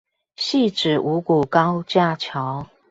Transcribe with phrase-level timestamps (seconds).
[0.35, 2.67] 汐止五股高架橋